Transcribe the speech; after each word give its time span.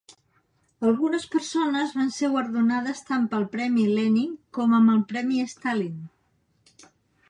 Algunes 0.91 1.27
persones 1.35 1.93
van 1.99 2.09
ser 2.17 2.31
guardonades 2.37 3.05
tant 3.11 3.29
pel 3.35 3.47
premi 3.55 3.87
Lenin 4.01 4.35
com 4.59 4.77
amb 4.83 4.97
el 4.99 5.09
premi 5.15 5.49
Stalin. 5.57 6.07